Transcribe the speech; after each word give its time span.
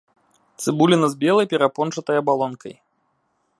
Цыбуліна 0.63 1.09
з 1.15 1.19
белай 1.25 1.49
перапончатай 1.53 2.21
абалонкай. 2.23 2.73